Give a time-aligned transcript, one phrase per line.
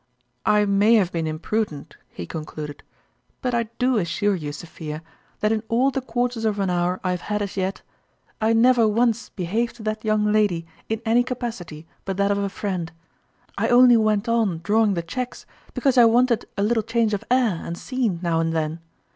[0.47, 2.81] "I may have been imprudent," he con cluded;"
[3.43, 5.03] but I do assure you, Sophia,
[5.41, 7.83] that in all the quarters of an hour I have had as yet,
[8.39, 12.17] 136 (ftotmnahn's ime I never once behaved to that young lady in any capacity but
[12.17, 12.91] that of a friend.
[13.59, 15.45] I only went on drawing the cheques
[15.75, 18.79] because I w r anted a little change of air and scene now and then.